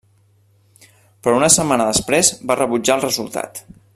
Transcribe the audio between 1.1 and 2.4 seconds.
Però una setmana després